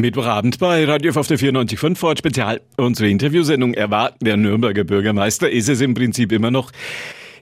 Mittwochabend 0.00 0.58
bei 0.58 0.84
Radio 0.84 1.10
F 1.10 1.16
auf 1.16 1.26
der 1.26 1.38
94.5 1.38 1.96
Ford 1.96 2.18
Spezial. 2.18 2.60
Unsere 2.76 3.08
Interviewsendung. 3.08 3.74
Er 3.74 3.90
war 3.90 4.12
der 4.20 4.36
Nürnberger 4.36 4.84
Bürgermeister, 4.84 5.50
ist 5.50 5.68
es 5.68 5.80
im 5.80 5.94
Prinzip 5.94 6.32
immer 6.32 6.50
noch. 6.50 6.72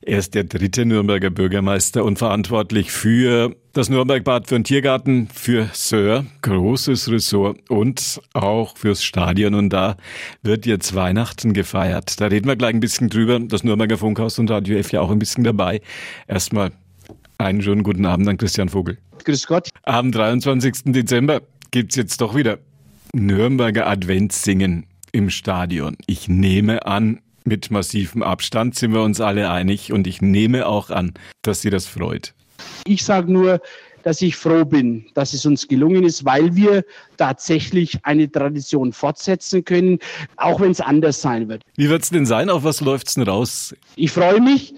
Er 0.03 0.19
ist 0.19 0.35
der 0.35 0.45
dritte 0.45 0.85
Nürnberger 0.85 1.31
Bürgermeister 1.31 2.05
und 2.05 2.19
verantwortlich 2.19 2.91
für 2.91 3.55
das 3.73 3.91
Nürnbergbad, 3.91 4.49
für 4.49 4.55
den 4.57 4.65
Tiergarten, 4.65 5.29
für 5.33 5.69
Sir, 5.73 6.25
großes 6.43 7.11
Ressort 7.11 7.59
und 7.69 8.21
auch 8.33 8.77
fürs 8.77 9.05
Stadion. 9.05 9.55
Und 9.55 9.71
da 9.71 9.97
wird 10.43 10.67
jetzt 10.67 10.95
Weihnachten 10.95 11.53
gefeiert. 11.53 12.21
Da 12.21 12.27
reden 12.27 12.49
wir 12.49 12.57
gleich 12.57 12.75
ein 12.75 12.81
bisschen 12.81 13.09
drüber. 13.09 13.39
Das 13.39 13.65
Nürnberger 13.65 13.99
Funkhaus 13.99 14.39
und 14.39 14.51
Radio 14.51 14.79
F 14.79 14.93
ja 14.93 15.01
auch 15.01 15.11
ein 15.11 15.19
bisschen 15.19 15.45
dabei. 15.45 15.81
Erstmal 16.27 16.73
einen 17.39 17.63
schönen 17.63 17.83
guten 17.83 18.07
Abend 18.07 18.29
an 18.29 18.37
Christian 18.37 18.69
Vogel. 18.69 18.99
Grüß 19.25 19.47
Gott. 19.47 19.69
Am 19.85 20.11
23. 20.11 20.85
Dezember 20.87 21.43
gibt's 21.71 21.97
jetzt 21.97 22.21
doch 22.21 22.35
wieder 22.35 22.59
Nürnberger 23.13 23.87
Adventssingen 23.87 24.87
im 25.13 25.31
Stadion. 25.31 25.97
Ich 26.07 26.29
nehme 26.29 26.87
an, 26.87 27.21
mit 27.45 27.71
massivem 27.71 28.23
Abstand 28.23 28.75
sind 28.75 28.93
wir 28.93 29.03
uns 29.03 29.21
alle 29.21 29.51
einig 29.51 29.93
und 29.93 30.07
ich 30.07 30.21
nehme 30.21 30.67
auch 30.67 30.91
an, 30.91 31.15
dass 31.43 31.63
Sie 31.63 31.71
das 31.71 31.87
freut. 31.87 32.35
Ich 32.85 33.05
sage 33.05 33.33
nur, 33.33 33.61
dass 34.03 34.23
ich 34.23 34.37
froh 34.37 34.65
bin, 34.65 35.07
dass 35.15 35.33
es 35.33 35.45
uns 35.47 35.67
gelungen 35.67 36.05
ist, 36.05 36.25
weil 36.25 36.55
wir 36.55 36.85
tatsächlich 37.17 37.99
eine 38.05 38.31
Tradition 38.31 38.93
fortsetzen 38.93 39.65
können, 39.65 39.99
auch 40.37 40.61
wenn 40.61 40.71
es 40.71 40.81
anders 40.81 41.21
sein 41.21 41.49
wird. 41.49 41.63
Wie 41.77 41.89
wird's 41.89 42.11
denn 42.11 42.27
sein? 42.27 42.51
Auf 42.51 42.65
was 42.65 42.81
läuft's 42.81 43.15
denn 43.15 43.25
raus? 43.25 43.75
Ich 43.97 44.11
freue 44.11 44.41
mich, 44.41 44.75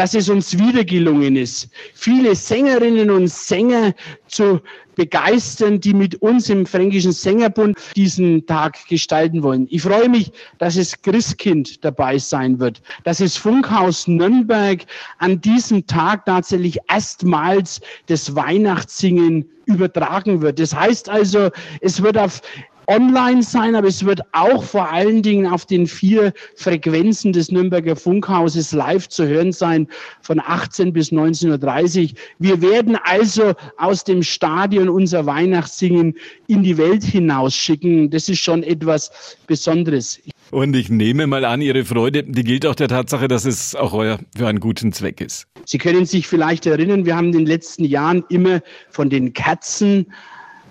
dass 0.00 0.14
es 0.14 0.30
uns 0.30 0.58
wieder 0.58 0.82
gelungen 0.82 1.36
ist, 1.36 1.68
viele 1.92 2.34
Sängerinnen 2.34 3.10
und 3.10 3.28
Sänger 3.28 3.92
zu 4.28 4.58
begeistern, 4.94 5.78
die 5.78 5.92
mit 5.92 6.14
uns 6.22 6.48
im 6.48 6.64
Fränkischen 6.64 7.12
Sängerbund 7.12 7.76
diesen 7.94 8.46
Tag 8.46 8.78
gestalten 8.88 9.42
wollen. 9.42 9.66
Ich 9.68 9.82
freue 9.82 10.08
mich, 10.08 10.32
dass 10.56 10.76
es 10.76 11.02
Christkind 11.02 11.84
dabei 11.84 12.16
sein 12.16 12.58
wird, 12.58 12.80
dass 13.04 13.20
es 13.20 13.36
Funkhaus 13.36 14.08
Nürnberg 14.08 14.86
an 15.18 15.38
diesem 15.42 15.86
Tag 15.86 16.24
tatsächlich 16.24 16.78
erstmals 16.88 17.82
das 18.06 18.34
Weihnachtssingen 18.34 19.44
übertragen 19.66 20.40
wird. 20.40 20.58
Das 20.58 20.74
heißt 20.74 21.10
also, 21.10 21.50
es 21.82 22.02
wird 22.02 22.16
auf 22.16 22.40
online 22.90 23.42
sein, 23.42 23.76
aber 23.76 23.86
es 23.86 24.04
wird 24.04 24.20
auch 24.32 24.64
vor 24.64 24.90
allen 24.90 25.22
Dingen 25.22 25.46
auf 25.46 25.64
den 25.64 25.86
vier 25.86 26.32
Frequenzen 26.56 27.32
des 27.32 27.52
Nürnberger 27.52 27.94
Funkhauses 27.94 28.72
live 28.72 29.08
zu 29.08 29.26
hören 29.26 29.52
sein, 29.52 29.86
von 30.22 30.40
18 30.40 30.92
bis 30.92 31.12
19.30 31.12 32.02
Uhr. 32.02 32.10
Wir 32.40 32.60
werden 32.60 32.98
also 33.04 33.54
aus 33.78 34.02
dem 34.02 34.24
Stadion 34.24 34.88
unser 34.88 35.24
Weihnachtssingen 35.24 36.16
in 36.48 36.64
die 36.64 36.76
Welt 36.76 37.04
hinausschicken. 37.04 38.10
Das 38.10 38.28
ist 38.28 38.40
schon 38.40 38.64
etwas 38.64 39.36
Besonderes. 39.46 40.20
Und 40.50 40.74
ich 40.74 40.90
nehme 40.90 41.28
mal 41.28 41.44
an, 41.44 41.62
Ihre 41.62 41.84
Freude, 41.84 42.24
die 42.24 42.42
gilt 42.42 42.66
auch 42.66 42.74
der 42.74 42.88
Tatsache, 42.88 43.28
dass 43.28 43.44
es 43.44 43.76
auch 43.76 43.92
euer 43.92 44.18
für 44.36 44.48
einen 44.48 44.58
guten 44.58 44.92
Zweck 44.92 45.20
ist. 45.20 45.46
Sie 45.64 45.78
können 45.78 46.06
sich 46.06 46.26
vielleicht 46.26 46.66
erinnern, 46.66 47.06
wir 47.06 47.14
haben 47.16 47.26
in 47.26 47.32
den 47.32 47.46
letzten 47.46 47.84
Jahren 47.84 48.24
immer 48.30 48.60
von 48.90 49.10
den 49.10 49.32
Katzen 49.32 50.06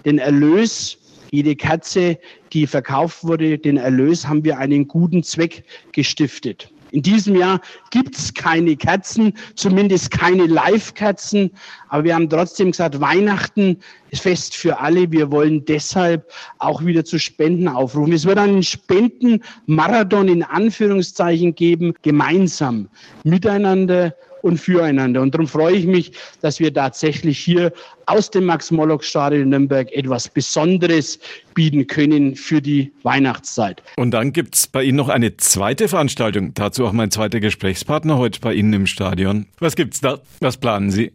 den 0.06 0.18
Erlös 0.18 0.99
jede 1.32 1.56
Katze, 1.56 2.18
die 2.54 2.68
verkauft 2.68 3.24
wurde, 3.24 3.58
den 3.58 3.78
Erlös 3.78 4.28
haben 4.28 4.44
wir 4.44 4.58
einen 4.58 4.88
guten 4.88 5.24
Zweck 5.24 5.64
gestiftet. 5.92 6.72
In 6.92 7.04
diesem 7.04 7.36
Jahr 7.36 7.62
gibt's 7.92 8.34
keine 8.34 8.76
Katzen, 8.76 9.34
zumindest 9.56 10.12
keine 10.12 10.48
Live-Katzen. 10.48 11.52
Aber 11.90 12.04
wir 12.04 12.16
haben 12.16 12.30
trotzdem 12.30 12.72
gesagt, 12.72 13.00
Weihnachten 13.00 13.78
ist 14.10 14.24
Fest 14.24 14.56
für 14.56 14.80
alle. 14.80 15.12
Wir 15.12 15.32
wollen 15.32 15.64
deshalb 15.66 16.32
auch 16.58 16.84
wieder 16.84 17.06
zu 17.06 17.20
Spenden 17.20 17.68
aufrufen. 17.68 18.14
Es 18.14 18.26
wird 18.26 18.40
einen 18.40 18.64
Spendenmarathon 18.64 20.28
in 20.28 20.44
Anführungszeichen 20.44 21.54
geben, 21.54 21.94
gemeinsam, 22.02 22.90
miteinander 23.24 24.16
und 24.42 24.58
füreinander. 24.58 25.22
Und 25.22 25.34
darum 25.34 25.48
freue 25.48 25.76
ich 25.76 25.86
mich, 25.86 26.12
dass 26.42 26.60
wir 26.60 26.74
tatsächlich 26.74 27.40
hier 27.40 27.72
aus 28.06 28.32
dem 28.32 28.46
Max-Morlock-Stadion 28.46 29.44
in 29.44 29.50
Nürnberg 29.50 29.92
etwas 29.92 30.28
Besonderes 30.28 31.20
bieten 31.54 31.88
können 31.88 32.36
für 32.36 32.62
die 32.62 32.92
Weihnachtszeit. 33.04 33.84
Und 33.98 34.12
dann 34.12 34.34
gibt's 34.34 34.68
bei 34.68 34.84
Ihnen 34.84 34.98
noch 34.98 35.10
eine 35.10 35.38
zweite 35.38 35.88
Veranstaltung. 35.88 36.54
Dazu 36.54 36.86
auch 36.86 36.94
mein 36.94 37.12
zweiter 37.12 37.40
Gesprächspartner 37.40 38.18
heute 38.18 38.40
bei 38.40 38.54
Ihnen 38.54 38.74
im 38.74 38.88
Stadion. 38.88 39.46
Was 39.60 39.76
gibt's 39.76 40.02
da? 40.02 40.20
Was 40.40 40.58
planen 40.58 40.90
Sie? 40.90 41.12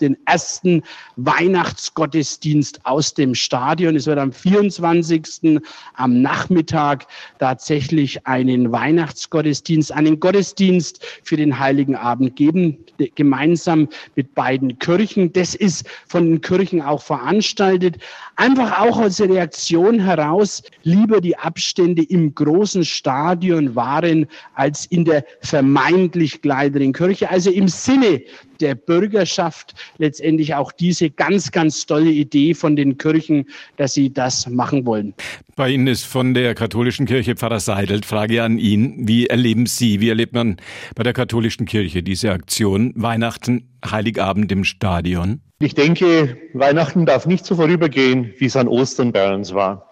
Den 0.00 0.16
ersten 0.26 0.82
Weihnachtsgottesdienst 1.16 2.84
aus 2.84 3.14
dem 3.14 3.34
Stadion. 3.34 3.96
Es 3.96 4.06
wird 4.06 4.18
am 4.18 4.32
24. 4.32 5.60
am 5.94 6.22
Nachmittag 6.22 7.06
tatsächlich 7.38 8.26
einen 8.26 8.72
Weihnachtsgottesdienst, 8.72 9.92
einen 9.92 10.20
Gottesdienst 10.20 11.04
für 11.22 11.36
den 11.36 11.58
Heiligen 11.58 11.96
Abend 11.96 12.36
geben, 12.36 12.78
gemeinsam 13.14 13.88
mit 14.16 14.34
beiden 14.34 14.78
Kirchen. 14.78 15.32
Das 15.32 15.54
ist 15.54 15.86
von 16.06 16.24
den 16.26 16.40
Kirchen 16.40 16.82
auch 16.82 17.02
veranstaltet. 17.02 17.98
Einfach 18.36 18.80
auch 18.80 18.98
als 18.98 19.20
Reaktion 19.20 20.00
heraus, 20.00 20.62
lieber 20.82 21.20
die 21.20 21.36
Abstände 21.36 22.02
im 22.02 22.34
großen 22.34 22.84
Stadion 22.84 23.74
waren 23.74 24.26
als 24.54 24.86
in 24.86 25.04
der 25.04 25.24
vermeintlich 25.40 26.42
kleineren 26.42 26.92
Kirche. 26.92 27.30
Also 27.30 27.50
im 27.50 27.68
Sinne 27.68 28.22
der 28.64 28.74
Bürgerschaft 28.74 29.74
letztendlich 29.98 30.54
auch 30.54 30.72
diese 30.72 31.10
ganz, 31.10 31.52
ganz 31.52 31.86
tolle 31.86 32.10
Idee 32.10 32.54
von 32.54 32.74
den 32.74 32.96
Kirchen, 32.98 33.46
dass 33.76 33.94
sie 33.94 34.12
das 34.12 34.48
machen 34.48 34.86
wollen. 34.86 35.14
Bei 35.54 35.68
Ihnen 35.68 35.86
ist 35.86 36.04
von 36.04 36.34
der 36.34 36.54
katholischen 36.54 37.06
Kirche 37.06 37.36
Pfarrer 37.36 37.60
Seidelt. 37.60 38.06
Frage 38.06 38.42
an 38.42 38.58
ihn. 38.58 39.06
Wie 39.06 39.26
erleben 39.26 39.66
Sie, 39.66 40.00
wie 40.00 40.08
erlebt 40.08 40.32
man 40.32 40.56
bei 40.96 41.02
der 41.02 41.12
katholischen 41.12 41.66
Kirche 41.66 42.02
diese 42.02 42.32
Aktion 42.32 42.92
Weihnachten, 42.96 43.68
Heiligabend 43.88 44.50
im 44.50 44.64
Stadion? 44.64 45.40
Ich 45.60 45.74
denke, 45.74 46.36
Weihnachten 46.54 47.06
darf 47.06 47.26
nicht 47.26 47.44
so 47.44 47.56
vorübergehen, 47.56 48.32
wie 48.38 48.46
es 48.46 48.56
an 48.56 48.66
Ostern 48.66 49.12
bei 49.12 49.32
uns 49.32 49.52
war. 49.54 49.86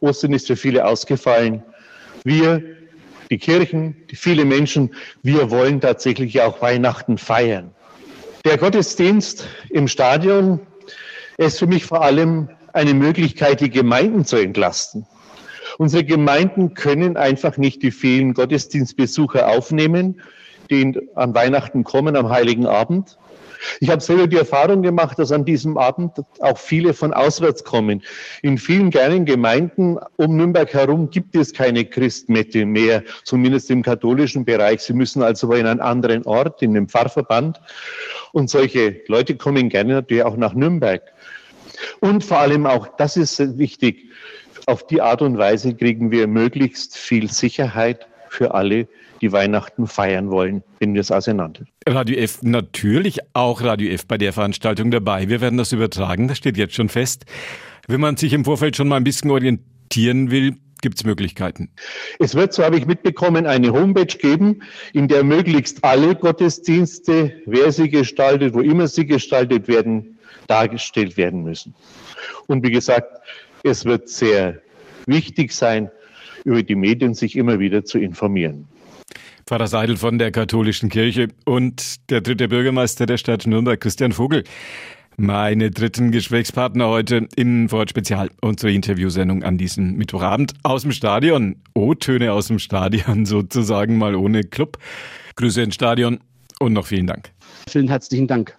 Ostern 0.00 0.32
ist 0.32 0.46
für 0.46 0.56
viele 0.56 0.86
ausgefallen. 0.86 1.62
Wir, 2.24 2.62
die 3.30 3.38
Kirchen, 3.38 3.94
die 4.10 4.16
viele 4.16 4.44
Menschen, 4.44 4.94
wir 5.22 5.50
wollen 5.50 5.80
tatsächlich 5.80 6.40
auch 6.40 6.60
Weihnachten 6.62 7.18
feiern. 7.18 7.74
Der 8.46 8.56
Gottesdienst 8.56 9.46
im 9.68 9.86
Stadion 9.86 10.60
ist 11.36 11.58
für 11.58 11.66
mich 11.66 11.84
vor 11.84 12.02
allem 12.02 12.48
eine 12.72 12.94
Möglichkeit, 12.94 13.60
die 13.60 13.68
Gemeinden 13.68 14.24
zu 14.24 14.36
entlasten. 14.36 15.06
Unsere 15.76 16.04
Gemeinden 16.04 16.72
können 16.72 17.18
einfach 17.18 17.58
nicht 17.58 17.82
die 17.82 17.90
vielen 17.90 18.32
Gottesdienstbesucher 18.32 19.48
aufnehmen, 19.48 20.22
die 20.70 21.00
an 21.14 21.34
Weihnachten 21.34 21.84
kommen, 21.84 22.16
am 22.16 22.30
Heiligen 22.30 22.66
Abend. 22.66 23.18
Ich 23.80 23.90
habe 23.90 24.00
selber 24.00 24.26
die 24.26 24.36
Erfahrung 24.36 24.82
gemacht, 24.82 25.18
dass 25.18 25.32
an 25.32 25.44
diesem 25.44 25.76
Abend 25.76 26.12
auch 26.40 26.58
viele 26.58 26.94
von 26.94 27.12
auswärts 27.12 27.64
kommen. 27.64 28.02
In 28.42 28.58
vielen 28.58 28.90
kleinen 28.90 29.26
Gemeinden 29.26 29.98
um 30.16 30.36
Nürnberg 30.36 30.72
herum 30.72 31.10
gibt 31.10 31.36
es 31.36 31.52
keine 31.52 31.84
Christmette 31.84 32.64
mehr, 32.64 33.02
zumindest 33.24 33.70
im 33.70 33.82
katholischen 33.82 34.44
Bereich. 34.44 34.80
Sie 34.80 34.94
müssen 34.94 35.22
also 35.22 35.52
in 35.52 35.66
einen 35.66 35.80
anderen 35.80 36.24
Ort, 36.24 36.62
in 36.62 36.74
den 36.74 36.88
Pfarrverband. 36.88 37.60
Und 38.32 38.48
solche 38.48 39.02
Leute 39.08 39.36
kommen 39.36 39.68
gerne 39.68 39.94
natürlich 39.94 40.24
auch 40.24 40.36
nach 40.36 40.54
Nürnberg. 40.54 41.02
Und 42.00 42.24
vor 42.24 42.38
allem 42.38 42.66
auch, 42.66 42.88
das 42.96 43.16
ist 43.16 43.58
wichtig, 43.58 44.06
auf 44.66 44.86
die 44.86 45.00
Art 45.00 45.22
und 45.22 45.38
Weise 45.38 45.74
kriegen 45.74 46.10
wir 46.10 46.26
möglichst 46.26 46.96
viel 46.96 47.30
Sicherheit 47.30 48.06
für 48.30 48.54
alle, 48.54 48.88
die 49.20 49.32
Weihnachten 49.32 49.86
feiern 49.86 50.30
wollen, 50.30 50.62
wenn 50.78 50.94
wir 50.94 51.00
es. 51.00 51.10
Radio 51.10 52.16
F, 52.16 52.42
natürlich 52.42 53.18
auch 53.34 53.62
Radio 53.62 53.90
F 53.90 54.06
bei 54.06 54.16
der 54.16 54.32
Veranstaltung 54.32 54.90
dabei. 54.90 55.28
Wir 55.28 55.40
werden 55.40 55.58
das 55.58 55.72
übertragen, 55.72 56.28
das 56.28 56.38
steht 56.38 56.56
jetzt 56.56 56.74
schon 56.74 56.88
fest. 56.88 57.26
Wenn 57.88 58.00
man 58.00 58.16
sich 58.16 58.32
im 58.32 58.44
Vorfeld 58.44 58.76
schon 58.76 58.88
mal 58.88 58.96
ein 58.96 59.04
bisschen 59.04 59.30
orientieren 59.30 60.30
will, 60.30 60.56
gibt 60.80 60.96
es 60.96 61.04
Möglichkeiten? 61.04 61.70
Es 62.20 62.34
wird, 62.34 62.54
so 62.54 62.62
habe 62.62 62.78
ich 62.78 62.86
mitbekommen, 62.86 63.46
eine 63.46 63.72
Homepage 63.72 64.06
geben, 64.06 64.62
in 64.92 65.08
der 65.08 65.24
möglichst 65.24 65.84
alle 65.84 66.14
Gottesdienste, 66.14 67.32
wer 67.46 67.72
sie 67.72 67.90
gestaltet, 67.90 68.54
wo 68.54 68.60
immer 68.60 68.86
sie 68.86 69.06
gestaltet 69.06 69.68
werden, 69.68 70.18
dargestellt 70.46 71.16
werden 71.16 71.42
müssen. 71.42 71.74
Und 72.46 72.64
wie 72.64 72.70
gesagt, 72.70 73.20
es 73.64 73.84
wird 73.84 74.08
sehr 74.08 74.60
wichtig 75.06 75.52
sein, 75.52 75.90
über 76.44 76.62
die 76.62 76.74
Medien 76.74 77.14
sich 77.14 77.36
immer 77.36 77.58
wieder 77.58 77.84
zu 77.84 77.98
informieren. 77.98 78.68
Pfarrer 79.46 79.66
Seidel 79.66 79.96
von 79.96 80.18
der 80.18 80.30
katholischen 80.30 80.90
Kirche 80.90 81.28
und 81.44 82.08
der 82.10 82.20
dritte 82.20 82.48
Bürgermeister 82.48 83.06
der 83.06 83.16
Stadt 83.16 83.46
Nürnberg, 83.46 83.80
Christian 83.80 84.12
Vogel. 84.12 84.44
Meine 85.16 85.70
dritten 85.70 86.12
Gesprächspartner 86.12 86.88
heute 86.88 87.28
im 87.36 87.68
Ford 87.68 87.90
Spezial, 87.90 88.30
unsere 88.40 88.72
Interviewsendung 88.72 89.42
an 89.42 89.58
diesem 89.58 89.96
Mittwochabend 89.96 90.54
aus 90.62 90.82
dem 90.82 90.92
Stadion. 90.92 91.56
O-Töne 91.74 92.32
aus 92.32 92.46
dem 92.46 92.58
Stadion 92.58 93.24
sozusagen, 93.26 93.98
mal 93.98 94.14
ohne 94.14 94.44
Club. 94.44 94.78
Grüße 95.36 95.62
ins 95.62 95.74
Stadion 95.74 96.20
und 96.58 96.72
noch 96.72 96.86
vielen 96.86 97.06
Dank. 97.06 97.32
Vielen 97.68 97.88
herzlichen 97.88 98.28
Dank. 98.28 98.56